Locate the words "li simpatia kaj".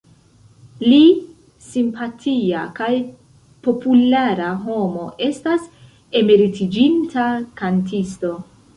0.85-2.89